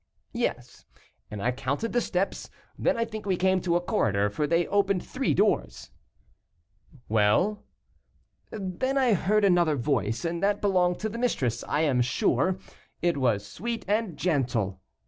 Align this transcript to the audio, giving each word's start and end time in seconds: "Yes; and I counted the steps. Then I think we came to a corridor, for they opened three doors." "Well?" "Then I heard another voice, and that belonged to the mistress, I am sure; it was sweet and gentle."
"Yes; 0.33 0.83
and 1.29 1.43
I 1.43 1.51
counted 1.51 1.93
the 1.93 2.01
steps. 2.01 2.49
Then 2.75 2.97
I 2.97 3.05
think 3.05 3.27
we 3.27 3.37
came 3.37 3.61
to 3.61 3.75
a 3.75 3.79
corridor, 3.81 4.31
for 4.31 4.47
they 4.47 4.65
opened 4.65 5.05
three 5.05 5.35
doors." 5.35 5.91
"Well?" 7.07 7.61
"Then 8.49 8.97
I 8.97 9.13
heard 9.13 9.45
another 9.45 9.75
voice, 9.75 10.25
and 10.25 10.41
that 10.41 10.59
belonged 10.59 10.97
to 11.01 11.09
the 11.09 11.19
mistress, 11.19 11.63
I 11.67 11.81
am 11.81 12.01
sure; 12.01 12.57
it 13.03 13.17
was 13.17 13.45
sweet 13.45 13.85
and 13.87 14.17
gentle." 14.17 14.81